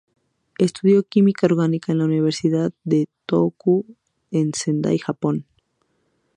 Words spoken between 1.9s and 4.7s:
en la Universidad de Tohoku en